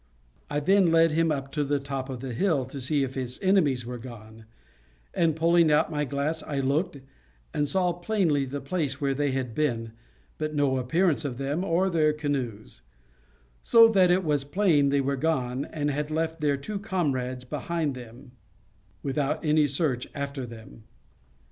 I 0.49 0.59
then 0.59 0.91
led 0.91 1.11
him 1.11 1.31
up 1.31 1.51
to 1.51 1.63
the 1.63 1.79
top 1.79 2.09
of 2.09 2.21
the 2.21 2.33
hill, 2.33 2.65
to 2.65 2.81
see 2.81 3.03
if 3.03 3.13
his 3.13 3.37
enemies 3.43 3.85
were 3.85 3.99
gone; 3.99 4.45
and 5.13 5.35
pulling 5.35 5.71
out 5.71 5.91
my 5.91 6.05
glass 6.05 6.41
I 6.41 6.59
looked, 6.59 7.01
and 7.53 7.69
saw 7.69 7.93
plainly 7.93 8.45
the 8.45 8.61
place 8.61 8.99
where 8.99 9.13
they 9.13 9.29
had 9.29 9.53
been, 9.53 9.91
but 10.39 10.55
no 10.55 10.77
appearance 10.79 11.23
of 11.23 11.37
them 11.37 11.63
or 11.63 11.87
their 11.87 12.13
canoes; 12.13 12.81
so 13.61 13.87
that 13.89 14.09
it 14.09 14.23
was 14.23 14.43
plain 14.43 14.89
they 14.89 15.01
were 15.01 15.15
gone, 15.15 15.65
and 15.65 15.91
had 15.91 16.09
left 16.09 16.41
their 16.41 16.57
two 16.57 16.79
comrades 16.79 17.43
behind 17.43 17.93
them, 17.93 18.31
without 19.03 19.45
any 19.45 19.67
search 19.67 20.07
after 20.15 20.47
them. 20.47 20.85